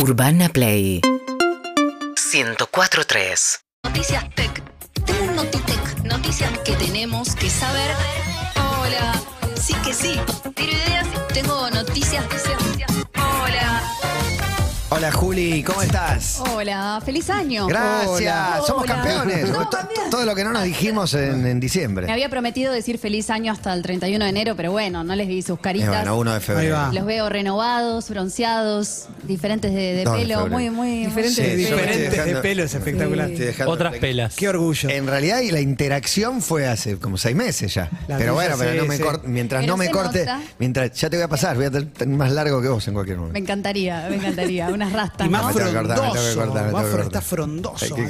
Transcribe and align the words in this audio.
Urbana 0.00 0.48
Play 0.48 1.00
104.3 2.30 3.60
Noticias 3.82 4.32
Tech. 4.36 4.62
Tengo 5.04 5.42
un. 5.42 6.04
Noticias 6.04 6.56
que 6.60 6.72
tenemos 6.76 7.34
que 7.34 7.50
saber. 7.50 7.90
Hola. 8.54 9.20
Sí 9.60 9.74
que 9.84 9.92
sí. 9.92 10.20
Tiro 10.54 10.72
ideas. 10.72 11.08
Tengo 11.34 11.68
noticias. 11.70 12.24
noticias. 12.24 13.07
Hola. 14.90 15.12
Juli, 15.12 15.62
¿cómo 15.62 15.82
estás? 15.82 16.40
Hola, 16.54 17.00
feliz 17.04 17.28
año. 17.28 17.66
Gracias, 17.66 18.08
Hola. 18.08 18.60
somos 18.66 18.84
Hola. 18.84 18.94
campeones. 18.94 19.48
No, 19.50 19.68
To- 19.68 19.76
también. 19.76 20.00
todo 20.10 20.24
lo 20.24 20.34
que 20.34 20.44
no 20.44 20.52
nos 20.52 20.62
dijimos 20.64 21.12
en, 21.14 21.22
en 21.34 21.42
Me 21.42 21.54
diciembre. 21.56 22.10
había 22.10 22.28
prometido 22.30 22.72
decir 22.72 22.98
feliz 22.98 23.28
año 23.30 23.52
hasta 23.52 23.72
el 23.74 23.82
31 23.82 24.24
de 24.24 24.30
enero, 24.30 24.56
pero 24.56 24.72
bueno, 24.72 25.04
no 25.04 25.14
les 25.14 25.28
vi 25.28 25.42
sus 25.42 25.58
caritas. 25.60 25.88
bueno, 25.90 26.16
1 26.18 26.34
de 26.34 26.40
febrero. 26.40 26.92
Los 26.92 27.04
veo 27.04 27.28
renovados, 27.28 28.08
bronceados, 28.08 29.08
diferentes 29.24 29.72
de, 29.74 29.78
de 29.94 30.04
Dos 30.04 30.14
de 30.14 30.20
pelo, 30.22 30.34
febrero. 30.38 30.56
muy, 30.56 30.70
muy... 30.70 31.04
Diferentes, 31.06 31.34
Sí, 31.34 31.42
yo 31.42 31.46
me 31.46 31.52
estoy 31.62 31.76
diferentes 31.76 32.10
dejando- 32.12 32.34
de 32.36 32.42
pelo 32.42 32.62
es 32.64 32.74
espectacular. 32.74 33.30
Estoy 33.30 33.46
dejando- 33.46 33.72
Otras 33.72 33.94
pelas. 33.96 34.36
Qué 34.36 34.48
orgullo. 34.48 34.88
En 34.88 35.06
realidad, 35.06 35.40
y 35.40 35.50
la 35.50 35.60
interacción 35.60 36.40
fue 36.40 36.66
hace 36.66 36.96
como 36.98 37.18
seis 37.18 37.36
meses 37.36 37.74
ya. 37.74 37.90
La 38.08 38.16
pero 38.16 38.32
tuya, 38.32 38.32
bueno, 38.32 38.54
pero 38.58 38.70
sí, 38.72 38.76
no 38.78 38.84
me 38.86 38.96
sí. 38.96 39.02
mientras 39.26 39.60
Pero 39.62 39.72
no 39.72 39.76
me 39.76 39.86
se 39.86 39.90
corte, 39.90 40.18
nota. 40.20 40.40
mientras 40.58 40.92
ya 40.98 41.10
te 41.10 41.16
voy 41.16 41.24
a 41.24 41.28
pasar, 41.28 41.56
voy 41.56 41.66
a 41.66 41.70
tener 41.70 42.08
más 42.08 42.32
largo 42.32 42.62
que 42.62 42.68
vos 42.68 42.86
en 42.88 42.94
cualquier 42.94 43.16
Me 43.18 43.22
momento. 43.26 43.38
encantaría, 43.38 44.06
me 44.08 44.16
encantaría, 44.16 44.68
unas 44.78 44.92
rastas, 44.92 45.26
Y 45.26 45.30
más 45.30 45.42
¿no? 45.42 45.48
Me 45.48 45.72
cortar, 45.72 46.66
me 46.66 46.72
Más 46.72 46.86
está 47.00 47.20
frondoso. 47.20 47.96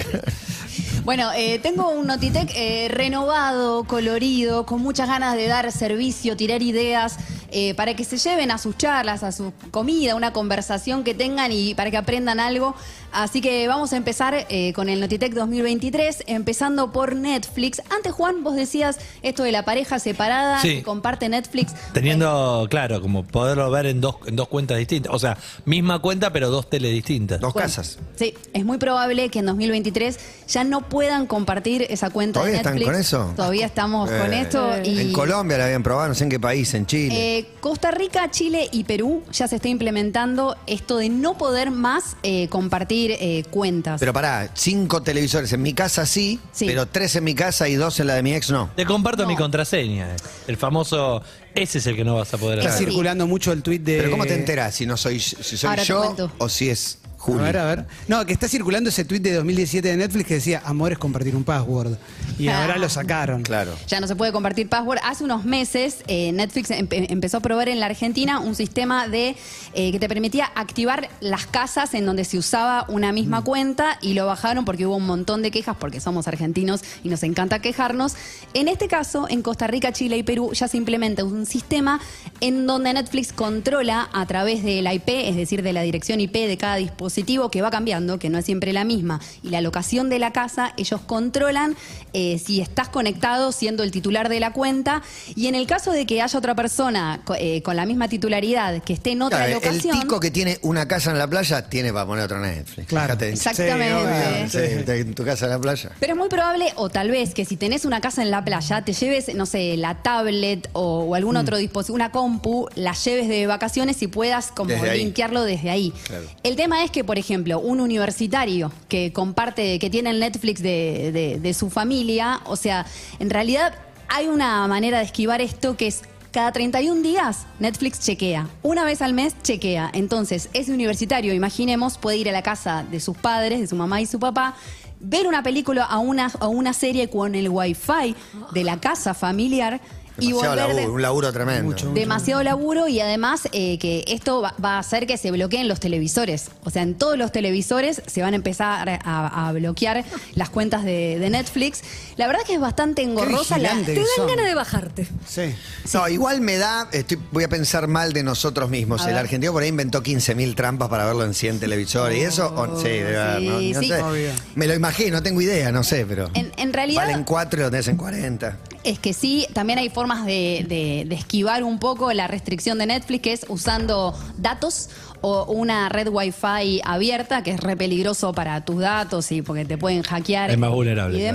Bueno, 1.04 1.30
eh, 1.34 1.58
tengo 1.62 1.88
un 1.88 2.06
Notitec 2.06 2.50
eh, 2.54 2.88
renovado, 2.90 3.84
colorido, 3.84 4.66
con 4.66 4.82
muchas 4.82 5.08
ganas 5.08 5.36
de 5.36 5.46
dar 5.46 5.72
servicio, 5.72 6.36
tirar 6.36 6.60
ideas, 6.62 7.16
eh, 7.50 7.74
para 7.74 7.94
que 7.94 8.04
se 8.04 8.16
lleven 8.18 8.50
a 8.50 8.58
sus 8.58 8.76
charlas, 8.76 9.22
a 9.22 9.32
su 9.32 9.52
comida, 9.70 10.14
una 10.14 10.32
conversación 10.32 11.04
que 11.04 11.14
tengan 11.14 11.50
y 11.52 11.74
para 11.74 11.90
que 11.90 11.96
aprendan 11.96 12.40
algo. 12.40 12.74
Así 13.10 13.40
que 13.40 13.66
vamos 13.68 13.92
a 13.94 13.96
empezar 13.96 14.46
eh, 14.50 14.72
con 14.74 14.88
el 14.90 15.00
Notitec 15.00 15.32
2023, 15.32 16.24
empezando 16.26 16.92
por 16.92 17.16
Netflix. 17.16 17.80
Antes, 17.90 18.12
Juan, 18.12 18.44
vos 18.44 18.54
decías 18.54 18.98
esto 19.22 19.42
de 19.44 19.52
la 19.52 19.64
pareja 19.64 19.98
separada 19.98 20.60
Sí. 20.60 20.76
que 20.76 20.82
comparte 20.82 21.28
Netflix. 21.28 21.72
Teniendo, 21.94 22.66
claro, 22.70 23.00
como 23.00 23.24
poderlo 23.24 23.70
ver 23.70 23.86
en 23.86 24.00
dos, 24.00 24.16
en 24.26 24.36
dos 24.36 24.48
cuentas 24.48 24.76
distintas. 24.78 25.12
O 25.14 25.18
sea, 25.18 25.38
misma 25.64 26.00
cuenta, 26.00 26.32
pero 26.32 26.50
dos 26.50 26.68
teles 26.68 26.92
distintas. 26.92 27.40
Dos 27.40 27.54
Bueno, 27.54 27.66
casas. 27.66 27.98
Sí, 28.16 28.34
es 28.52 28.64
muy 28.64 28.76
probable 28.78 29.30
que 29.30 29.38
en 29.38 29.46
2023 29.46 30.18
ya 30.48 30.64
no 30.64 30.82
puedan 30.88 31.26
compartir 31.26 31.86
esa 31.88 32.10
cuenta 32.10 32.40
¿Todavía 32.40 32.52
de 32.52 32.56
están 32.58 32.74
Netflix. 32.74 32.90
con 32.92 33.00
eso? 33.00 33.32
Todavía 33.36 33.66
estamos 33.66 34.10
con 34.10 34.32
Eh, 34.34 34.40
esto. 34.42 34.70
Y, 34.84 35.00
En 35.00 35.12
Colombia 35.12 35.58
la 35.58 35.64
habían 35.64 35.82
probado, 35.82 36.08
no 36.08 36.14
sé 36.14 36.24
en 36.24 36.30
qué 36.30 36.38
país, 36.40 36.72
en 36.74 36.86
Chile. 36.86 37.37
eh, 37.37 37.37
Costa 37.60 37.90
Rica, 37.90 38.30
Chile 38.30 38.68
y 38.72 38.84
Perú 38.84 39.22
ya 39.32 39.48
se 39.48 39.56
está 39.56 39.68
implementando 39.68 40.56
esto 40.66 40.96
de 40.98 41.08
no 41.08 41.36
poder 41.38 41.70
más 41.70 42.16
eh, 42.22 42.48
compartir 42.48 43.12
eh, 43.18 43.44
cuentas. 43.50 44.00
pero 44.00 44.12
pará, 44.12 44.50
cinco 44.54 45.02
televisores 45.02 45.52
en 45.52 45.62
mi 45.62 45.72
casa 45.74 46.06
sí, 46.06 46.40
Sí. 46.52 46.66
pero 46.66 46.86
tres 46.86 47.16
en 47.16 47.24
mi 47.24 47.34
casa 47.34 47.68
y 47.68 47.74
dos 47.74 48.00
en 48.00 48.06
la 48.08 48.14
de 48.14 48.22
mi 48.22 48.34
ex 48.34 48.50
no. 48.50 48.70
Te 48.76 48.84
comparto 48.84 49.22
No. 49.22 49.28
mi 49.28 49.36
contraseña. 49.36 50.16
El 50.46 50.56
famoso, 50.56 51.22
ese 51.54 51.78
es 51.78 51.86
el 51.86 51.96
que 51.96 52.04
no 52.04 52.14
vas 52.16 52.32
a 52.34 52.38
poder 52.38 52.58
Está 52.60 52.70
hacer. 52.74 52.86
circulando 52.86 53.26
mucho 53.26 53.52
el 53.52 53.62
tuit 53.62 53.82
de. 53.82 53.98
Pero 53.98 54.10
¿cómo 54.10 54.24
te 54.26 54.34
enteras 54.34 54.74
si 54.74 54.86
no 54.86 54.96
soy, 54.96 55.20
si 55.20 55.56
soy 55.56 55.68
Ahora 55.70 55.82
te 55.82 55.88
yo 55.88 56.02
cuento. 56.02 56.32
o 56.38 56.48
si 56.48 56.70
es 56.70 56.98
A 57.18 57.20
Juli? 57.20 57.38
ver, 57.42 57.56
a 57.58 57.64
ver. 57.66 57.86
No, 58.06 58.24
que 58.24 58.32
está 58.32 58.46
circulando 58.48 58.90
ese 58.90 59.04
tuit 59.04 59.22
de 59.22 59.32
2017 59.34 59.88
de 59.88 59.96
Netflix 59.96 60.26
que 60.28 60.34
decía, 60.34 60.62
amor 60.64 60.92
es 60.92 60.98
compartir 60.98 61.34
un 61.34 61.42
password. 61.44 61.96
Y 62.38 62.46
ahora 62.48 62.78
lo 62.78 62.88
sacaron. 62.88 63.42
Claro. 63.42 63.74
Ya 63.88 63.98
no 64.00 64.06
se 64.06 64.14
puede 64.14 64.30
compartir 64.30 64.68
password. 64.68 64.98
Hace 65.02 65.24
unos 65.24 65.44
meses 65.44 65.98
eh, 66.06 66.30
Netflix 66.32 66.70
empe- 66.70 67.06
empezó 67.10 67.38
a 67.38 67.40
probar 67.40 67.68
en 67.68 67.80
la 67.80 67.86
Argentina 67.86 68.38
un 68.38 68.54
sistema 68.54 69.08
de 69.08 69.34
eh, 69.74 69.90
que 69.90 69.98
te 69.98 70.08
permitía 70.08 70.50
activar 70.54 71.08
las 71.20 71.46
casas 71.46 71.92
en 71.94 72.06
donde 72.06 72.24
se 72.24 72.38
usaba 72.38 72.84
una 72.88 73.10
Mm. 73.10 73.14
misma 73.14 73.42
cuenta 73.42 73.98
y 74.00 74.14
lo 74.14 74.26
bajaron 74.26 74.64
porque 74.64 74.86
hubo 74.86 74.94
un 74.96 75.06
montón 75.06 75.42
de 75.42 75.50
quejas 75.50 75.76
porque 75.78 76.00
somos 76.00 76.28
argentinos 76.28 76.82
y 77.02 77.08
nos 77.08 77.24
encanta 77.24 77.58
quejarnos. 77.60 78.14
En 78.54 78.68
este 78.68 78.86
caso, 78.86 79.26
en 79.28 79.42
Costa 79.42 79.66
Rica, 79.66 79.92
Chile 79.92 80.16
y 80.18 80.22
Perú 80.22 80.52
ya 80.52 80.68
se 80.68 80.76
implementa 80.76 81.24
un 81.24 81.46
sistema 81.46 82.00
en 82.40 82.66
donde 82.68 82.92
Netflix 82.92 83.32
controla 83.32 84.08
a 84.12 84.24
través 84.26 84.62
de 84.62 84.82
la 84.82 84.94
IP, 84.94 85.08
es 85.08 85.34
decir, 85.34 85.62
de 85.64 85.72
la 85.72 85.82
dirección 85.82 86.20
IP 86.20 86.34
de 86.46 86.56
cada 86.56 86.76
dispositivo 86.76 87.07
que 87.50 87.62
va 87.62 87.70
cambiando, 87.70 88.18
que 88.18 88.30
no 88.30 88.38
es 88.38 88.44
siempre 88.44 88.72
la 88.72 88.84
misma, 88.84 89.20
y 89.42 89.50
la 89.50 89.60
locación 89.60 90.08
de 90.08 90.18
la 90.18 90.32
casa, 90.32 90.72
ellos 90.76 91.00
controlan 91.06 91.76
eh, 92.12 92.38
si 92.38 92.60
estás 92.60 92.88
conectado 92.88 93.52
siendo 93.52 93.82
el 93.82 93.90
titular 93.90 94.28
de 94.28 94.40
la 94.40 94.52
cuenta 94.52 95.02
y 95.36 95.46
en 95.46 95.54
el 95.54 95.66
caso 95.66 95.92
de 95.92 96.06
que 96.06 96.22
haya 96.22 96.38
otra 96.38 96.54
persona 96.54 97.20
eh, 97.38 97.62
con 97.62 97.76
la 97.76 97.86
misma 97.86 98.08
titularidad 98.08 98.82
que 98.82 98.92
esté 98.94 99.10
en 99.12 99.22
otra 99.22 99.38
Claro, 99.38 99.58
el 99.58 99.64
locación... 99.64 100.00
tico 100.00 100.20
que 100.20 100.30
tiene 100.30 100.58
una 100.62 100.88
casa 100.88 101.10
en 101.10 101.18
la 101.18 101.26
playa 101.28 101.68
tiene 101.68 101.92
para 101.92 102.06
poner 102.06 102.24
otro 102.24 102.40
Netflix. 102.40 102.88
Claro. 102.88 103.06
Fíjate. 103.14 103.28
Exactamente. 103.30 104.48
Sí, 104.48 104.92
en 104.92 105.14
tu 105.14 105.24
casa 105.24 105.46
en 105.46 105.50
la 105.52 105.58
playa. 105.58 105.90
Pero 106.00 106.12
es 106.12 106.18
muy 106.18 106.28
probable, 106.28 106.72
o 106.76 106.88
tal 106.88 107.10
vez, 107.10 107.34
que 107.34 107.44
si 107.44 107.56
tenés 107.56 107.84
una 107.84 108.00
casa 108.00 108.22
en 108.22 108.30
la 108.30 108.44
playa, 108.44 108.82
te 108.82 108.92
lleves, 108.92 109.34
no 109.34 109.46
sé, 109.46 109.76
la 109.76 110.02
tablet 110.02 110.68
o, 110.72 111.00
o 111.00 111.14
algún 111.14 111.36
otro 111.36 111.56
dispositivo, 111.56 111.96
una 111.96 112.10
compu, 112.10 112.68
la 112.74 112.92
lleves 112.92 113.28
de 113.28 113.46
vacaciones 113.46 114.00
y 114.02 114.06
puedas 114.06 114.50
como 114.52 114.70
Desde 114.70 114.90
ahí. 114.90 114.98
linkearlo 114.98 115.42
desde 115.42 115.70
ahí. 115.70 115.92
Claro. 116.06 116.24
El 116.42 116.56
tema 116.56 116.84
es 116.84 116.90
que, 116.90 116.97
por 117.04 117.18
ejemplo, 117.18 117.60
un 117.60 117.80
universitario 117.80 118.70
que 118.88 119.12
comparte, 119.12 119.78
que 119.78 119.90
tiene 119.90 120.10
el 120.10 120.20
Netflix 120.20 120.62
de, 120.62 121.38
de- 121.42 121.54
su 121.54 121.70
familia, 121.70 122.40
o 122.44 122.56
sea, 122.56 122.86
en 123.18 123.30
realidad 123.30 123.74
hay 124.08 124.26
una 124.26 124.66
manera 124.68 124.98
de 124.98 125.04
esquivar 125.04 125.40
esto 125.40 125.76
que 125.76 125.86
es 125.88 126.02
cada 126.30 126.52
31 126.52 127.02
días 127.02 127.46
Netflix 127.58 128.00
chequea. 128.00 128.48
Una 128.62 128.84
vez 128.84 129.00
al 129.02 129.14
mes 129.14 129.34
chequea. 129.42 129.90
Entonces, 129.94 130.50
ese 130.52 130.72
universitario, 130.72 131.32
imaginemos, 131.34 131.96
puede 131.98 132.18
ir 132.18 132.28
a 132.28 132.32
la 132.32 132.42
casa 132.42 132.84
de 132.90 133.00
sus 133.00 133.16
padres, 133.16 133.60
de 133.60 133.66
su 133.66 133.76
mamá 133.76 134.00
y 134.00 134.06
su 134.06 134.18
papá, 134.20 134.54
ver 135.00 135.26
una 135.26 135.42
película 135.42 135.84
a 135.84 135.98
una, 135.98 136.30
una 136.48 136.72
serie 136.72 137.08
con 137.08 137.34
el 137.34 137.48
wifi 137.48 138.14
de 138.52 138.64
la 138.64 138.78
casa 138.78 139.14
familiar 139.14 139.80
y 140.20 140.28
Demasiado 140.28 140.54
de- 140.56 140.74
laburo, 140.74 140.92
un 140.94 141.02
laburo 141.02 141.32
tremendo. 141.32 141.62
Mucho. 141.64 141.92
demasiado 141.92 142.42
laburo 142.42 142.88
y 142.88 143.00
además 143.00 143.42
eh, 143.52 143.78
que 143.78 144.04
esto 144.08 144.40
va, 144.42 144.54
va 144.62 144.76
a 144.76 144.78
hacer 144.80 145.06
que 145.06 145.16
se 145.16 145.30
bloqueen 145.30 145.68
los 145.68 145.80
televisores. 145.80 146.50
O 146.64 146.70
sea, 146.70 146.82
en 146.82 146.94
todos 146.94 147.16
los 147.16 147.30
televisores 147.32 148.02
se 148.06 148.22
van 148.22 148.32
a 148.32 148.36
empezar 148.36 148.88
a, 149.04 149.48
a 149.48 149.52
bloquear 149.52 150.04
las 150.34 150.50
cuentas 150.50 150.84
de, 150.84 151.18
de 151.18 151.30
Netflix. 151.30 151.82
La 152.16 152.26
verdad 152.26 152.42
que 152.46 152.54
es 152.54 152.60
bastante 152.60 153.02
engorrosa. 153.02 153.58
La, 153.58 153.70
te 153.84 153.94
dan 153.94 154.04
son. 154.16 154.26
ganas 154.26 154.46
de 154.46 154.54
bajarte. 154.54 155.08
Sí. 155.26 155.54
No, 155.94 156.08
igual 156.08 156.40
me 156.40 156.56
da, 156.58 156.88
estoy, 156.92 157.18
voy 157.32 157.44
a 157.44 157.48
pensar 157.48 157.86
mal 157.88 158.12
de 158.12 158.22
nosotros 158.22 158.70
mismos. 158.70 159.02
A 159.02 159.08
el 159.08 159.14
ver. 159.14 159.24
argentino 159.24 159.52
por 159.52 159.62
ahí 159.62 159.68
inventó 159.68 160.02
15.000 160.02 160.54
trampas 160.54 160.88
para 160.88 161.04
verlo 161.06 161.24
en 161.24 161.34
100 161.34 161.60
televisores. 161.60 162.18
y 162.18 162.22
eso, 162.22 162.52
o- 162.54 162.80
sí, 162.80 162.88
de 162.88 163.02
verdad, 163.04 163.38
no, 163.40 163.58
sí, 163.60 163.72
no 163.72 163.80
sí. 163.80 163.88
sé. 163.88 164.32
Me 164.54 164.66
lo 164.66 164.74
imagino, 164.74 165.16
no 165.18 165.22
tengo 165.22 165.40
idea, 165.40 165.70
no 165.72 165.82
sé, 165.84 166.04
pero. 166.06 166.28
En- 166.34 166.52
en 166.56 166.72
realidad- 166.72 167.06
Valen 167.06 167.24
4 167.24 167.60
y 167.60 167.62
lo 167.62 167.70
tenés 167.70 167.88
en 167.88 167.96
40. 167.96 168.56
Es 168.84 168.98
que 168.98 169.12
sí, 169.12 169.46
también 169.54 169.78
hay 169.78 169.90
formas 169.90 170.24
de, 170.24 170.64
de- 170.68 171.04
de 171.06 171.14
esquivar 171.14 171.62
un 171.64 171.78
poco 171.78 172.12
la 172.12 172.26
restricción 172.28 172.78
de 172.78 172.86
Netflix, 172.86 173.22
que 173.22 173.32
es 173.32 173.46
usando 173.48 174.14
datos 174.36 174.88
o 175.20 175.44
una 175.46 175.88
red 175.88 176.08
wifi 176.08 176.80
abierta, 176.84 177.42
que 177.42 177.50
es 177.50 177.60
re 177.60 177.76
peligroso 177.76 178.32
para 178.32 178.64
tus 178.64 178.78
datos 178.80 179.32
y 179.32 179.42
porque 179.42 179.64
te 179.64 179.76
pueden 179.76 180.02
hackear 180.02 180.50
Es 180.50 180.58
más 180.58 180.70
vulnerable, 180.70 181.18
y 181.18 181.20
claro. 181.22 181.34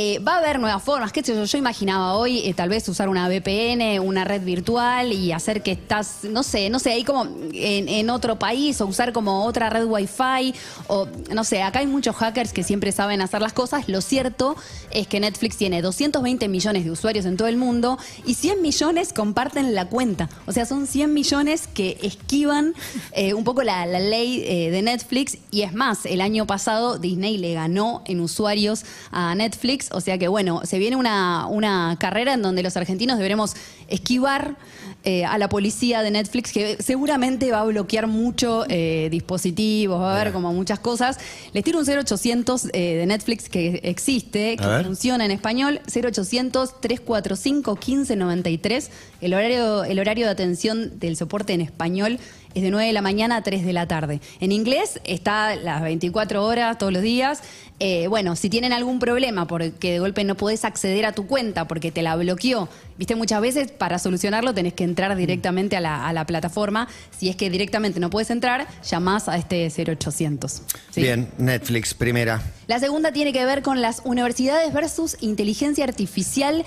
Eh, 0.00 0.20
va 0.20 0.34
a 0.34 0.38
haber 0.38 0.60
nuevas 0.60 0.80
formas, 0.80 1.10
qué 1.10 1.24
sé 1.24 1.34
yo, 1.34 1.42
yo 1.42 1.58
imaginaba 1.58 2.14
hoy 2.14 2.46
eh, 2.46 2.54
tal 2.54 2.68
vez 2.68 2.88
usar 2.88 3.08
una 3.08 3.28
VPN, 3.28 3.98
una 3.98 4.22
red 4.22 4.42
virtual 4.42 5.12
y 5.12 5.32
hacer 5.32 5.60
que 5.60 5.72
estás, 5.72 6.18
no 6.22 6.44
sé, 6.44 6.70
no 6.70 6.78
sé, 6.78 6.92
ahí 6.92 7.02
como 7.02 7.26
en, 7.52 8.08
otro 8.08 8.38
país 8.38 8.80
o 8.80 8.86
usar 8.86 9.12
como 9.12 9.44
otra 9.44 9.70
red 9.70 9.86
wifi 9.86 10.54
o 10.86 11.08
no 11.34 11.42
sé, 11.42 11.62
acá 11.62 11.80
hay 11.80 11.88
muchos 11.88 12.14
hackers 12.14 12.52
que 12.52 12.62
siempre 12.62 12.92
saben 12.92 13.20
hacer 13.20 13.42
las 13.42 13.52
cosas. 13.52 13.88
Lo 13.88 14.00
cierto 14.00 14.54
es 14.92 15.08
que 15.08 15.18
Netflix 15.18 15.56
tiene 15.56 15.82
220 15.82 16.46
millones 16.46 16.84
de 16.84 16.92
usuarios 16.92 17.26
en 17.26 17.36
todo 17.36 17.48
el 17.48 17.56
mundo 17.56 17.98
y 18.24 18.34
100 18.34 18.62
millones 18.62 19.12
comparten 19.12 19.74
la 19.74 19.86
cuenta. 19.88 20.28
O 20.46 20.52
sea, 20.52 20.64
son 20.64 20.86
100 20.86 21.12
millones 21.12 21.66
que 21.66 21.98
esquivan 22.02 22.74
eh, 23.10 23.34
un 23.34 23.42
poco 23.42 23.64
la, 23.64 23.84
ley 23.84 24.70
de 24.70 24.80
Netflix 24.80 25.38
y 25.50 25.62
es 25.62 25.74
más, 25.74 26.06
el 26.06 26.20
año 26.20 26.46
pasado 26.46 27.00
Disney 27.00 27.36
le 27.36 27.54
ganó 27.54 28.04
en 28.06 28.20
usuarios 28.20 28.84
a 29.10 29.34
Netflix, 29.34 29.87
o 29.92 30.00
sea 30.00 30.18
que 30.18 30.28
bueno, 30.28 30.62
se 30.64 30.78
viene 30.78 30.96
una, 30.96 31.46
una 31.46 31.96
carrera 31.98 32.34
en 32.34 32.42
donde 32.42 32.62
los 32.62 32.76
argentinos 32.76 33.16
deberemos 33.18 33.54
esquivar 33.88 34.56
eh, 35.04 35.24
a 35.24 35.38
la 35.38 35.48
policía 35.48 36.02
de 36.02 36.10
Netflix 36.10 36.52
que 36.52 36.76
seguramente 36.82 37.52
va 37.52 37.60
a 37.60 37.64
bloquear 37.64 38.08
mucho 38.08 38.64
eh, 38.68 39.08
dispositivos, 39.10 40.00
va 40.00 40.12
a 40.16 40.20
haber 40.20 40.32
como 40.32 40.52
muchas 40.52 40.80
cosas. 40.80 41.18
Les 41.52 41.62
tiro 41.62 41.78
un 41.78 41.86
0800 41.86 42.66
eh, 42.72 42.96
de 42.96 43.06
Netflix 43.06 43.48
que 43.48 43.80
existe, 43.84 44.56
que 44.56 44.84
funciona 44.84 45.24
en 45.24 45.30
español, 45.30 45.80
0800 45.86 46.80
345 46.80 47.74
1593. 47.74 48.90
El 49.20 49.34
horario, 49.34 49.84
el 49.84 49.98
horario 50.00 50.26
de 50.26 50.32
atención 50.32 50.98
del 50.98 51.16
soporte 51.16 51.52
en 51.52 51.60
español 51.60 52.18
es 52.54 52.62
de 52.62 52.70
9 52.70 52.86
de 52.86 52.92
la 52.92 53.02
mañana 53.02 53.36
a 53.36 53.42
3 53.42 53.64
de 53.64 53.72
la 53.72 53.86
tarde. 53.86 54.20
En 54.40 54.52
inglés 54.52 55.00
está 55.04 55.54
las 55.56 55.82
24 55.82 56.44
horas, 56.44 56.78
todos 56.78 56.92
los 56.92 57.02
días. 57.02 57.42
Eh, 57.80 58.08
bueno, 58.08 58.34
si 58.34 58.50
tienen 58.50 58.72
algún 58.72 58.98
problema 58.98 59.46
porque 59.46 59.92
de 59.92 59.98
golpe 60.00 60.24
no 60.24 60.36
podés 60.36 60.64
acceder 60.64 61.06
a 61.06 61.12
tu 61.12 61.26
cuenta 61.26 61.68
porque 61.68 61.92
te 61.92 62.02
la 62.02 62.16
bloqueó, 62.16 62.68
viste, 62.96 63.14
muchas 63.14 63.40
veces 63.40 63.70
para 63.70 64.00
solucionarlo 64.00 64.52
tenés 64.52 64.74
que 64.74 64.82
entrar 64.82 65.14
directamente 65.14 65.76
a 65.76 65.80
la, 65.80 66.08
a 66.08 66.12
la 66.12 66.26
plataforma. 66.26 66.88
Si 67.16 67.28
es 67.28 67.36
que 67.36 67.50
directamente 67.50 68.00
no 68.00 68.10
puedes 68.10 68.30
entrar, 68.30 68.66
llamás 68.82 69.28
a 69.28 69.36
este 69.36 69.70
0800. 69.70 70.62
¿sí? 70.90 71.02
Bien, 71.02 71.28
Netflix, 71.38 71.94
primera. 71.94 72.42
La 72.66 72.80
segunda 72.80 73.12
tiene 73.12 73.32
que 73.32 73.44
ver 73.44 73.62
con 73.62 73.80
las 73.80 74.02
universidades 74.04 74.72
versus 74.72 75.16
inteligencia 75.20 75.84
artificial 75.84 76.64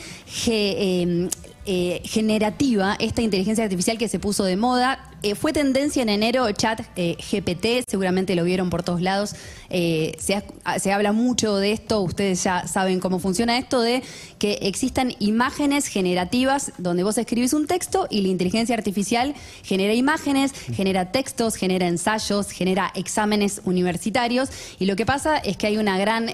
eh, 0.47 1.29
eh, 1.65 2.01
generativa, 2.05 2.95
esta 2.99 3.21
inteligencia 3.21 3.63
artificial 3.63 3.99
que 3.99 4.07
se 4.07 4.17
puso 4.17 4.43
de 4.43 4.57
moda. 4.57 5.10
Eh, 5.23 5.35
fue 5.35 5.53
tendencia 5.53 6.01
en 6.01 6.09
enero 6.09 6.51
chat 6.51 6.81
eh, 6.95 7.15
GPT, 7.15 7.83
seguramente 7.87 8.33
lo 8.35 8.43
vieron 8.43 8.71
por 8.71 8.81
todos 8.81 9.01
lados. 9.01 9.35
Eh, 9.69 10.15
se, 10.19 10.33
ha- 10.63 10.79
se 10.79 10.91
habla 10.91 11.11
mucho 11.11 11.57
de 11.57 11.73
esto, 11.73 12.01
ustedes 12.01 12.43
ya 12.43 12.67
saben 12.67 12.99
cómo 12.99 13.19
funciona 13.19 13.57
esto, 13.59 13.81
de 13.81 14.01
que 14.39 14.53
existan 14.63 15.13
imágenes 15.19 15.85
generativas 15.85 16.71
donde 16.79 17.03
vos 17.03 17.19
escribís 17.19 17.53
un 17.53 17.67
texto 17.67 18.07
y 18.09 18.21
la 18.21 18.29
inteligencia 18.29 18.75
artificial 18.75 19.35
genera 19.63 19.93
imágenes, 19.93 20.53
genera 20.53 21.11
textos, 21.11 21.53
genera 21.55 21.87
ensayos, 21.87 22.49
genera 22.49 22.91
exámenes 22.95 23.61
universitarios. 23.63 24.49
Y 24.79 24.85
lo 24.87 24.95
que 24.95 25.05
pasa 25.05 25.37
es 25.37 25.55
que 25.55 25.67
hay 25.67 25.77
una 25.77 25.99
gran 25.99 26.31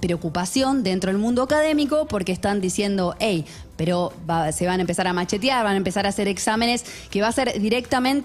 preocupación 0.00 0.82
dentro 0.82 1.10
del 1.12 1.20
mundo 1.20 1.42
académico 1.42 2.06
porque 2.06 2.32
están 2.32 2.60
diciendo, 2.62 3.14
hey, 3.20 3.44
pero 3.76 4.12
va- 4.28 4.52
se 4.52 4.66
van 4.66 4.78
a 4.78 4.82
empezar 4.82 5.06
a 5.08 5.12
machetear, 5.12 5.64
van 5.64 5.74
a 5.74 5.76
empezar 5.76 6.06
a 6.06 6.10
hacer 6.10 6.28
exámenes 6.28 6.84
que 7.10 7.20
va 7.20 7.28
a 7.28 7.32
ser 7.32 7.60
directamente 7.60 8.21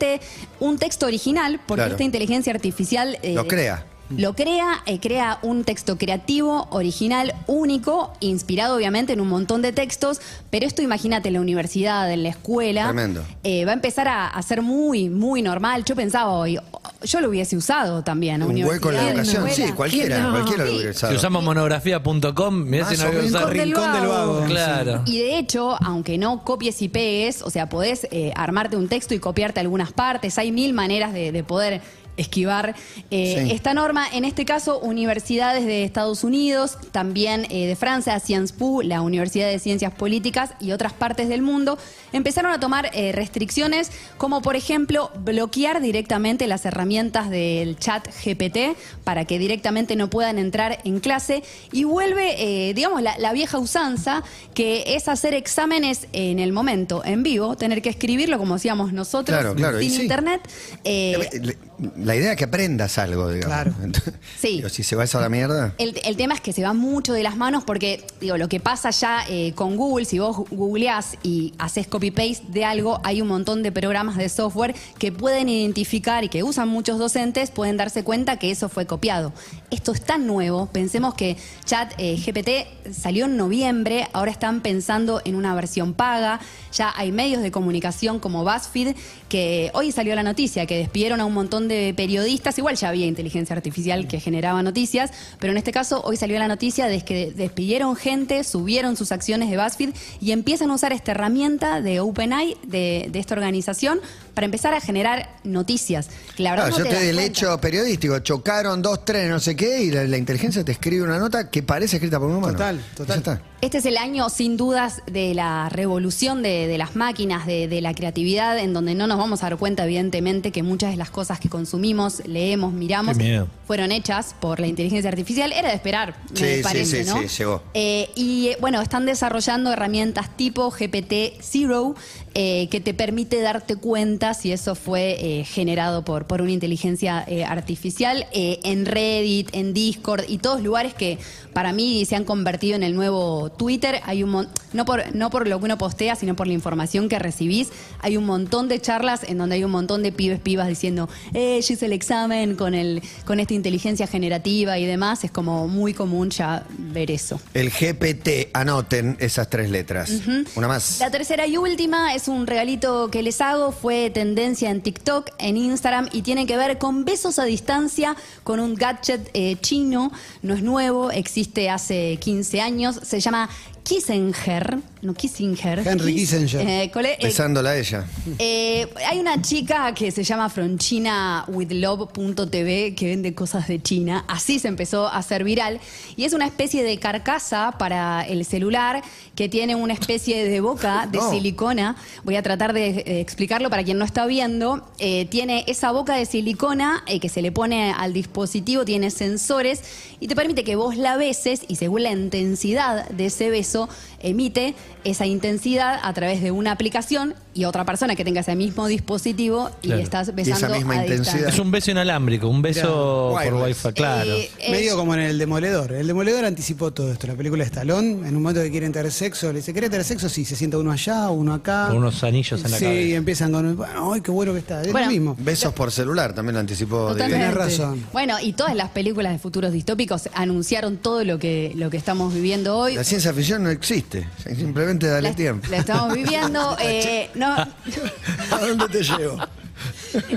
un 0.59 0.77
texto 0.77 1.05
original, 1.05 1.59
porque 1.65 1.81
Claro. 1.81 1.91
esta 1.93 2.03
inteligencia 2.03 2.53
artificial... 2.53 3.17
eh, 3.21 3.33
Lo 3.33 3.47
crea. 3.47 3.85
Lo 4.09 4.35
crea, 4.35 4.83
eh, 4.85 5.01
crea 5.01 5.37
un 5.41 5.65
texto 5.65 5.97
creativo, 5.97 6.67
original, 6.71 7.33
único, 7.45 8.13
inspirado 8.21 8.77
obviamente 8.77 9.11
en 9.11 9.19
un 9.19 9.27
montón 9.27 9.61
de 9.61 9.73
textos, 9.73 10.21
pero 10.49 10.65
esto 10.65 10.81
imagínate 10.81 11.27
en 11.27 11.33
la 11.33 11.41
universidad, 11.41 12.09
en 12.09 12.23
la 12.23 12.29
escuela. 12.29 12.85
Tremendo. 12.85 13.25
eh, 13.43 13.65
va 13.65 13.71
a 13.71 13.73
empezar 13.73 14.07
a, 14.07 14.27
a 14.29 14.41
ser 14.43 14.61
muy, 14.61 15.09
muy 15.09 15.41
normal. 15.41 15.83
Yo 15.83 15.93
pensaba 15.93 16.31
hoy, 16.31 16.57
yo 17.03 17.21
lo 17.21 17.29
hubiese 17.29 17.55
usado 17.57 18.03
también. 18.03 18.41
Un 18.43 18.63
hueco 18.63 18.89
en 18.89 18.95
la 18.95 19.09
educación. 19.09 19.49
Sí, 19.51 19.63
cualquiera, 19.75 20.29
cualquiera 20.31 20.63
lo 20.65 20.69
Sí. 20.69 20.75
hubiera 20.75 20.93
Si 20.93 20.97
usado. 20.97 21.15
usamos 21.15 21.43
monografía.com, 21.43 22.63
mirá 22.65 22.85
si 22.89 22.97
no 22.97 23.03
o 23.03 23.07
voy 23.07 23.15
a 23.15 23.21
menos. 23.21 23.31
usar. 23.31 23.49
del 23.49 23.61
Rincón 23.63 23.93
del 23.93 24.07
Vago. 24.07 24.33
Vago. 24.35 24.45
Claro. 24.47 25.01
Y 25.05 25.19
de 25.19 25.37
hecho, 25.37 25.75
aunque 25.83 26.17
no 26.17 26.43
copies 26.43 26.81
y 26.81 26.89
pegues, 26.89 27.41
o 27.41 27.49
sea, 27.49 27.69
podés 27.69 28.07
eh, 28.11 28.31
armarte 28.35 28.77
un 28.77 28.87
texto 28.87 29.13
y 29.13 29.19
copiarte 29.19 29.59
algunas 29.59 29.91
partes, 29.93 30.37
hay 30.37 30.51
mil 30.51 30.73
maneras 30.73 31.13
de, 31.13 31.31
de 31.31 31.43
poder 31.43 31.81
esquivar 32.17 32.75
eh, 33.11 33.43
Sí. 33.47 33.51
esta 33.53 33.73
norma. 33.73 34.05
En 34.11 34.25
este 34.25 34.43
caso, 34.45 34.79
universidades 34.79 35.65
de 35.65 35.83
Estados 35.83 36.23
Unidos, 36.23 36.77
también 36.91 37.45
eh, 37.49 37.67
de 37.67 37.75
Francia, 37.75 38.19
Sciences 38.19 38.57
Po, 38.57 38.81
la 38.81 39.01
Universidad 39.01 39.47
de 39.47 39.59
Ciencias 39.59 39.93
Políticas 39.93 40.51
y 40.59 40.71
otras 40.71 40.93
partes 40.93 41.29
del 41.29 41.41
mundo, 41.41 41.77
empezaron 42.13 42.51
a 42.51 42.59
tomar 42.59 42.89
eh, 42.93 43.11
restricciones 43.11 43.91
como, 44.17 44.41
por 44.41 44.55
ejemplo, 44.55 45.11
bloquear 45.19 45.81
directamente 45.81 46.47
las 46.47 46.65
herramientas 46.65 47.29
del 47.29 47.77
chat 47.77 48.07
GPT 48.25 48.75
para 49.03 49.25
que 49.25 49.39
directamente 49.39 49.95
no 49.95 50.09
puedan 50.09 50.39
entrar 50.39 50.79
en 50.83 50.99
clase 50.99 51.43
y 51.71 51.83
vuelve, 51.83 52.69
eh, 52.69 52.73
digamos, 52.73 53.01
la, 53.01 53.17
la 53.17 53.31
vieja 53.33 53.57
usanza, 53.59 54.23
que 54.53 54.95
es 54.95 55.07
hacer 55.07 55.33
exámenes 55.33 56.07
en 56.13 56.39
el 56.39 56.51
momento, 56.51 57.03
en 57.05 57.23
vivo, 57.23 57.55
tener 57.57 57.81
que 57.81 57.89
escribirlo 57.89 58.37
como 58.37 58.55
hacíamos 58.55 58.93
nosotros, 58.93 59.37
Claro, 59.37 59.55
claro, 59.55 59.79
y 59.81 59.89
sin 59.89 59.97
sí. 59.97 60.01
internet. 60.03 60.41
eh, 60.83 61.29
Le- 61.41 61.57
La 61.95 62.15
idea 62.15 62.31
es 62.31 62.37
que 62.37 62.45
aprendas 62.45 62.97
algo, 62.97 63.29
digamos. 63.29 63.75
Claro. 63.75 63.75
Sí. 64.39 64.57
Digo, 64.57 64.69
si 64.69 64.83
se 64.83 64.95
va 64.95 65.03
eso 65.03 65.17
a 65.17 65.21
la 65.21 65.29
mierda. 65.29 65.73
El, 65.77 65.99
el 66.03 66.15
tema 66.15 66.35
es 66.35 66.41
que 66.41 66.53
se 66.53 66.61
va 66.61 66.73
mucho 66.73 67.13
de 67.13 67.23
las 67.23 67.37
manos 67.37 67.63
porque, 67.63 68.05
digo, 68.21 68.37
lo 68.37 68.47
que 68.49 68.59
pasa 68.59 68.91
ya 68.91 69.23
eh, 69.29 69.53
con 69.55 69.77
Google, 69.77 70.05
si 70.05 70.19
vos 70.19 70.37
googleás 70.49 71.17
y 71.23 71.53
haces 71.57 71.87
copy-paste 71.87 72.43
de 72.49 72.65
algo, 72.65 72.99
hay 73.03 73.21
un 73.21 73.27
montón 73.27 73.63
de 73.63 73.71
programas 73.71 74.17
de 74.17 74.29
software 74.29 74.75
que 74.99 75.11
pueden 75.11 75.49
identificar 75.49 76.23
y 76.23 76.29
que 76.29 76.43
usan 76.43 76.67
muchos 76.67 76.99
docentes, 76.99 77.51
pueden 77.51 77.77
darse 77.77 78.03
cuenta 78.03 78.37
que 78.37 78.51
eso 78.51 78.69
fue 78.69 78.85
copiado. 78.85 79.33
Esto 79.71 79.91
es 79.91 80.01
tan 80.01 80.27
nuevo, 80.27 80.67
pensemos 80.67 81.13
que 81.15 81.37
Chat 81.65 81.93
eh, 81.97 82.15
GPT 82.15 82.93
salió 82.93 83.25
en 83.25 83.37
noviembre, 83.37 84.07
ahora 84.13 84.31
están 84.31 84.61
pensando 84.61 85.21
en 85.25 85.35
una 85.35 85.53
versión 85.55 85.93
paga, 85.93 86.39
ya 86.71 86.93
hay 86.95 87.11
medios 87.11 87.41
de 87.41 87.51
comunicación 87.51 88.19
como 88.19 88.43
BuzzFeed, 88.43 88.95
que 89.29 89.71
hoy 89.73 89.91
salió 89.91 90.15
la 90.15 90.23
noticia, 90.23 90.65
que 90.65 90.77
despidieron 90.77 91.19
a 91.19 91.25
un 91.25 91.33
montón 91.33 91.66
de 91.66 91.66
periodistas, 91.67 92.57
igual 92.57 92.75
ya 92.75 92.89
había 92.89 93.05
inteligencia 93.05 93.55
artificial 93.55 94.07
que 94.07 94.19
generaba 94.19 94.61
noticias, 94.63 95.11
pero 95.39 95.51
en 95.51 95.57
este 95.57 95.71
caso 95.71 96.01
hoy 96.03 96.17
salió 96.17 96.37
la 96.39 96.47
noticia 96.47 96.87
de 96.87 97.01
que 97.01 97.31
despidieron 97.31 97.95
gente, 97.95 98.43
subieron 98.43 98.95
sus 98.95 99.11
acciones 99.11 99.49
de 99.49 99.57
BuzzFeed 99.57 99.93
y 100.19 100.31
empiezan 100.31 100.71
a 100.71 100.75
usar 100.75 100.93
esta 100.93 101.11
herramienta 101.11 101.81
de 101.81 101.99
OpenAI, 101.99 102.57
de, 102.63 103.07
de 103.11 103.19
esta 103.19 103.35
organización, 103.35 103.99
para 104.37 104.45
empezar 104.45 104.75
a 104.75 104.79
generar 104.81 105.29
noticias. 105.43 106.09
Que 106.35 106.43
la 106.43 106.51
verdad 106.51 106.67
Claro, 106.67 106.77
no 106.77 106.77
yo 106.77 106.83
te 106.83 106.89
te 106.91 106.95
doy 107.01 107.09
el 107.09 107.15
cuenta. 107.15 107.31
hecho 107.39 107.59
periodístico, 107.59 108.19
chocaron 108.19 108.83
dos 108.83 109.03
trenes, 109.03 109.31
no 109.31 109.39
sé 109.39 109.55
qué, 109.55 109.81
y 109.81 109.89
la, 109.89 110.03
la 110.03 110.17
inteligencia 110.17 110.63
te 110.63 110.73
escribe 110.73 111.01
una 111.03 111.17
nota 111.17 111.49
que 111.49 111.63
parece 111.63 111.95
escrita 111.95 112.19
por 112.19 112.29
un 112.29 112.35
humano. 112.35 112.53
Total, 112.53 112.79
total. 112.95 113.07
ya 113.07 113.15
está. 113.15 113.41
Este 113.59 113.79
es 113.79 113.87
el 113.87 113.97
año, 113.97 114.29
sin 114.29 114.55
dudas, 114.55 115.01
de 115.11 115.33
la 115.33 115.67
revolución 115.69 116.43
de, 116.43 116.67
de 116.67 116.77
las 116.77 116.95
máquinas, 116.95 117.47
de, 117.47 117.67
de 117.67 117.81
la 117.81 117.95
creatividad, 117.95 118.59
en 118.59 118.71
donde 118.71 118.93
no 118.93 119.07
nos 119.07 119.17
vamos 119.17 119.41
a 119.41 119.49
dar 119.49 119.57
cuenta, 119.57 119.83
evidentemente, 119.85 120.51
que 120.51 120.61
muchas 120.61 120.91
de 120.91 120.97
las 120.97 121.09
cosas 121.09 121.39
que 121.39 121.49
consumimos, 121.49 122.21
leemos, 122.27 122.71
miramos, 122.71 123.17
fueron 123.65 123.91
hechas 123.91 124.35
por 124.39 124.59
la 124.59 124.67
inteligencia 124.67 125.09
artificial. 125.09 125.51
Era 125.51 125.69
de 125.69 125.75
esperar, 125.75 126.15
Sí, 126.35 126.43
me 126.43 126.55
sí, 126.57 126.61
parece, 126.61 127.03
sí, 127.03 127.09
¿no? 127.09 127.19
sí, 127.21 127.27
llegó. 127.29 127.63
Eh, 127.73 128.11
y 128.13 128.49
eh, 128.49 128.57
bueno, 128.61 128.79
están 128.79 129.07
desarrollando 129.07 129.73
herramientas 129.73 130.37
tipo 130.37 130.69
GPT-Zero 130.69 131.95
eh, 132.35 132.67
que 132.69 132.79
te 132.79 132.93
permite 132.93 133.41
darte 133.41 133.75
cuenta 133.75 134.26
si 134.33 134.51
eso 134.51 134.75
fue 134.75 135.17
eh, 135.19 135.43
generado 135.45 136.03
por, 136.03 136.25
por 136.25 136.41
una 136.41 136.51
inteligencia 136.51 137.23
eh, 137.27 137.43
artificial 137.43 138.25
eh, 138.31 138.59
en 138.63 138.85
Reddit, 138.85 139.49
en 139.53 139.73
Discord 139.73 140.25
y 140.27 140.37
todos 140.37 140.61
lugares 140.61 140.93
que 140.93 141.17
para 141.57 141.73
mí 141.73 142.05
se 142.05 142.15
han 142.15 142.23
convertido 142.23 142.75
en 142.75 142.83
el 142.83 142.93
nuevo 142.93 143.49
Twitter. 143.49 143.99
Hay 144.05 144.21
un 144.21 144.47
no 144.73 144.85
por 144.85 145.15
no 145.15 145.31
por 145.31 145.47
lo 145.47 145.57
que 145.57 145.65
uno 145.65 145.77
postea, 145.79 146.15
sino 146.15 146.35
por 146.35 146.45
la 146.45 146.53
información 146.53 147.09
que 147.09 147.17
recibís. 147.17 147.69
Hay 147.99 148.15
un 148.15 148.25
montón 148.25 148.67
de 148.67 148.79
charlas 148.79 149.23
en 149.23 149.39
donde 149.39 149.55
hay 149.55 149.63
un 149.63 149.71
montón 149.71 150.03
de 150.03 150.11
pibes 150.11 150.39
pibas 150.39 150.67
diciendo, 150.67 151.09
eh, 151.33 151.59
yo 151.67 151.73
hice 151.73 151.87
el 151.87 151.93
examen 151.93 152.55
con 152.55 152.75
el 152.75 153.01
con 153.25 153.39
esta 153.39 153.55
inteligencia 153.55 154.05
generativa 154.05 154.77
y 154.77 154.85
demás. 154.85 155.23
Es 155.23 155.31
como 155.31 155.67
muy 155.67 155.95
común 155.95 156.29
ya 156.29 156.63
ver 156.77 157.09
eso. 157.09 157.41
El 157.55 157.71
GPT, 157.71 158.51
anoten 158.53 159.17
esas 159.19 159.49
tres 159.49 159.71
letras. 159.71 160.11
Una 160.55 160.67
más. 160.67 160.99
La 160.99 161.09
tercera 161.09 161.47
y 161.47 161.57
última 161.57 162.13
es 162.13 162.27
un 162.27 162.45
regalito 162.45 163.09
que 163.09 163.23
les 163.23 163.41
hago, 163.41 163.71
fue 163.71 164.11
tendencia 164.17 164.71
en 164.71 164.81
TikTok, 164.81 165.29
en 165.37 165.57
Instagram 165.57 166.09
y 166.11 166.23
tiene 166.23 166.47
que 166.47 166.57
ver 166.57 166.79
con 166.79 167.05
besos 167.05 167.37
a 167.37 167.45
distancia 167.45 168.15
con 168.43 168.59
un 168.59 168.73
gadget 168.73 169.29
eh, 169.35 169.57
chino, 169.61 170.11
no 170.41 170.55
es 170.55 170.63
nuevo, 170.63 171.11
existe 171.11 171.69
hace 171.69 172.17
15 172.19 172.59
años, 172.59 172.99
se 173.03 173.19
llama 173.19 173.47
Kissinger, 173.87 174.77
no 175.01 175.13
Kissinger. 175.13 175.79
Henry 175.87 176.13
Kiss- 176.13 176.31
Kissinger. 176.31 176.67
eh, 176.67 176.91
cole- 176.91 177.13
eh, 177.13 177.17
Besándola 177.23 177.69
a 177.69 177.77
ella. 177.77 178.03
eh, 178.37 178.85
hay 179.07 179.17
una 179.19 179.41
chica 179.41 179.93
que 179.93 180.11
se 180.11 180.25
llama 180.25 180.49
fronchina.withlove.tv 180.49 182.95
que 182.95 183.05
vende 183.07 183.33
cosas 183.33 183.65
de 183.69 183.81
China. 183.81 184.25
Así 184.27 184.59
se 184.59 184.67
empezó 184.67 185.07
a 185.07 185.15
hacer 185.17 185.45
viral. 185.45 185.79
Y 186.17 186.25
es 186.25 186.33
una 186.33 186.45
especie 186.45 186.83
de 186.83 186.99
carcasa 186.99 187.75
para 187.79 188.27
el 188.27 188.43
celular 188.43 189.01
que 189.35 189.47
tiene 189.47 189.75
una 189.75 189.93
especie 189.93 190.43
de 190.49 190.59
boca 190.59 191.07
de 191.09 191.19
No. 191.19 191.29
silicona. 191.31 191.95
Voy 192.25 192.35
a 192.35 192.43
tratar 192.43 192.73
de 192.73 193.21
explicarlo 193.21 193.69
para 193.69 193.85
quien 193.85 193.97
no 193.97 194.03
está 194.05 194.25
viendo. 194.25 194.85
Eh, 194.99 195.25
tiene 195.29 195.63
esa 195.67 195.91
boca 195.91 196.15
de 196.17 196.25
silicona 196.25 197.03
que 197.21 197.29
se 197.29 197.41
le 197.41 197.53
pone 197.53 197.93
al 197.93 198.11
dispositivo, 198.13 198.83
tiene 198.83 199.11
sensores 199.11 199.81
y 200.19 200.27
te 200.27 200.35
permite 200.35 200.63
que 200.65 200.75
vos 200.75 200.97
la 200.97 201.15
beses 201.15 201.61
y 201.69 201.77
según 201.77 202.03
la 202.03 202.11
intensidad 202.11 203.07
de 203.09 203.27
ese 203.27 203.49
beso 203.49 203.76
emite 204.19 204.73
esa 205.03 205.25
intensidad 205.25 205.99
a 206.01 206.13
través 206.13 206.41
de 206.41 206.51
una 206.51 206.71
aplicación 206.71 207.35
y 207.53 207.65
otra 207.65 207.85
persona 207.85 208.15
que 208.15 208.23
tenga 208.23 208.41
ese 208.41 208.55
mismo 208.55 208.87
dispositivo 208.87 209.71
y 209.81 209.87
Claro. 209.87 210.01
estás 210.03 210.27
Y 210.29 210.31
besando 210.31 210.67
esa 210.67 210.75
misma 210.75 210.93
a 210.93 210.95
intensidad. 211.03 211.23
distancia. 211.33 211.49
Es 211.49 211.59
un 211.59 211.71
beso 211.71 211.91
inalámbrico, 211.91 212.47
un 212.47 212.61
beso 212.61 213.35
Mirá, 213.39 213.49
por 213.51 213.63
wifi, 213.63 213.91
claro. 213.93 214.31
Eh, 214.31 214.49
eh, 214.59 214.71
Medio 214.71 214.95
como 214.95 215.13
en 215.15 215.21
El 215.21 215.37
Demoledor. 215.39 215.91
El 215.93 216.07
Demoledor 216.07 216.45
anticipó 216.45 216.91
todo 216.93 217.11
esto. 217.11 217.25
La 217.27 217.33
película 217.35 217.63
de 217.63 217.67
Stallone, 217.67 218.27
en 218.27 218.35
un 218.35 218.41
momento 218.43 218.61
que 218.61 218.69
quieren 218.71 218.91
tener 218.91 219.11
sexo, 219.11 219.47
le 219.51 219.59
dice, 219.59 219.73
¿querés 219.73 219.89
tener 219.89 220.05
sexo? 220.05 220.29
Sí, 220.29 220.45
se 220.45 220.55
sienta 220.55 220.77
uno 220.77 220.91
allá, 220.91 221.29
uno 221.29 221.53
acá. 221.53 221.87
Con 221.87 221.97
unos 221.97 222.23
anillos 222.23 222.63
en 222.63 222.71
la 222.71 222.77
sí, 222.77 222.85
cabeza. 222.85 223.01
y 223.01 223.13
empiezan 223.13 223.51
con, 223.51 223.75
bueno, 223.75 224.13
ay, 224.13 224.21
qué 224.21 224.31
bueno 224.31 224.53
que 224.53 224.59
está. 224.59 224.81
Es 224.83 224.91
Bueno, 224.91 225.07
lo 225.07 225.11
mismo. 225.13 225.35
Besos 225.39 225.73
por 225.73 225.91
celular, 225.91 226.33
también 226.33 226.53
lo 226.53 226.59
anticipó. 226.59 227.15
Tenés 227.15 227.53
razón. 227.53 228.05
Bueno, 228.13 228.35
y 228.41 228.53
todas 228.53 228.75
las 228.75 228.89
películas 228.89 229.31
de 229.33 229.39
futuros 229.39 229.71
distópicos 229.71 230.29
anunciaron 230.33 230.97
todo 230.97 231.23
lo 231.23 231.39
que, 231.39 231.71
lo 231.75 231.89
que 231.89 231.97
estamos 231.97 232.33
viviendo 232.33 232.77
hoy. 232.77 232.95
La 232.95 233.03
ciencia 233.03 233.33
ficción 233.33 233.66
no 233.67 233.71
existe. 233.73 234.27
Simplemente 234.55 235.07
dale 235.07 235.29
La- 235.29 235.35
tiempo. 235.35 235.67
la 235.69 235.77
estamos 235.77 236.13
viviendo. 236.13 236.77
eh, 236.81 237.29
no, 237.35 237.53
¿A 238.51 238.59
dónde 238.61 238.87
te 238.89 239.03
llevo? 239.03 239.37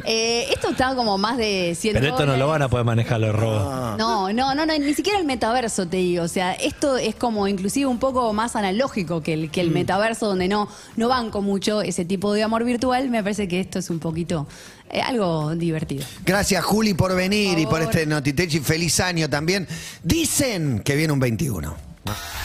Eh, 0.05 0.49
esto 0.53 0.69
está 0.71 0.95
como 0.95 1.17
más 1.17 1.39
de 1.39 1.75
100 1.79 1.95
Pero 1.95 2.09
esto 2.09 2.27
no 2.27 2.37
lo 2.37 2.49
van 2.49 2.61
a 2.61 2.69
poder 2.69 2.85
manejar 2.85 3.21
los 3.21 3.35
robots. 3.35 3.97
No, 3.97 4.31
no, 4.33 4.55
no, 4.55 4.67
no, 4.67 4.79
ni 4.79 4.93
siquiera 4.93 5.19
el 5.19 5.25
metaverso, 5.25 5.87
te 5.87 5.97
digo. 5.97 6.25
O 6.25 6.29
sea, 6.29 6.53
esto 6.53 6.99
es 6.99 7.15
como 7.15 7.49
inclusive 7.49 7.87
un 7.87 7.99
poco 7.99 8.31
más 8.35 8.55
analógico 8.55 9.23
que 9.23 9.33
el, 9.33 9.51
que 9.51 9.63
el 9.63 9.71
metaverso, 9.71 10.27
donde 10.27 10.47
no, 10.49 10.69
no 10.97 11.09
banco 11.09 11.41
mucho 11.41 11.81
ese 11.81 12.05
tipo 12.05 12.35
de 12.35 12.43
amor 12.43 12.65
virtual. 12.65 13.09
Me 13.09 13.23
parece 13.23 13.49
que 13.49 13.61
esto 13.61 13.79
es 13.79 13.89
un 13.89 13.99
poquito 13.99 14.47
eh, 14.91 15.01
algo 15.01 15.55
divertido. 15.55 16.05
Gracias, 16.27 16.63
Juli, 16.63 16.93
por 16.93 17.15
venir 17.15 17.59
y 17.59 17.65
por 17.65 17.81
este 17.81 18.05
Notitech 18.05 18.53
y 18.53 18.61
feliz 18.61 19.01
año 19.01 19.31
también. 19.31 19.67
Dicen 20.03 20.81
que 20.85 20.97
viene 20.97 21.15
un 21.15 21.21
21. 21.21 21.90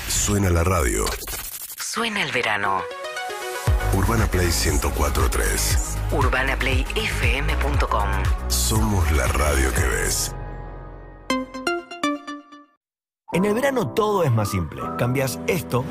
Suena 0.08 0.50
la 0.50 0.64
radio. 0.64 1.06
Suena 1.78 2.24
el 2.24 2.32
verano. 2.32 2.82
Urbana 3.94 4.28
Play 4.28 4.48
1043. 4.48 5.98
UrbanaPlayFM.com 6.12 8.10
Somos 8.48 9.12
la 9.12 9.28
radio 9.28 9.74
que 9.74 9.82
ves. 9.82 10.36
En 13.34 13.46
el 13.46 13.54
verano 13.54 13.90
todo 13.90 14.24
es 14.24 14.32
más 14.32 14.50
simple. 14.52 14.82
Cambias 14.98 15.40
esto 15.48 15.84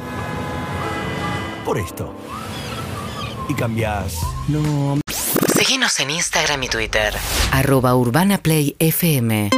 por 1.65 1.79
esto. 1.79 2.15
Y 3.49 3.55
cambias... 3.55 4.21
No, 4.49 4.99
Síguenos 5.55 5.99
en 6.01 6.11
Instagram 6.11 6.63
y 6.65 6.69
Twitter. 6.69 7.15
Arroba 7.53 7.95
Urbana 7.97 8.39
Play 8.39 8.77
FM. 8.79 9.51